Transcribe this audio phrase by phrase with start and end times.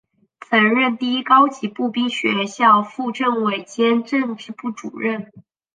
[0.39, 5.31] 曾任第一高级步兵学校副政委兼政治部主任。